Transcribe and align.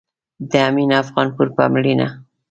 د 0.51 0.53
امين 0.67 0.91
افغانپور 1.03 1.47
په 1.55 1.63
مړينه 1.73 2.07